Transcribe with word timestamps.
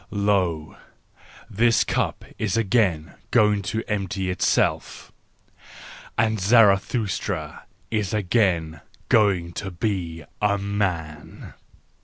Lo! 0.09 0.75
This 1.47 1.83
cup 1.83 2.25
is 2.39 2.57
again 2.57 3.13
going 3.29 3.61
to 3.61 3.83
empty 3.87 4.31
itself, 4.31 5.11
and 6.17 6.39
Zarathustra 6.39 7.67
is 7.91 8.11
again 8.11 8.81
going 9.09 9.53
to 9.53 9.69
be 9.69 10.23
a 10.41 10.57
man." 10.57 11.53